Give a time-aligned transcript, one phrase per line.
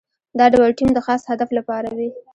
[0.39, 2.09] دا ډول ټیم د خاص هدف لپاره وي.